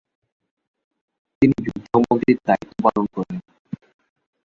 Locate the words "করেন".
3.15-3.37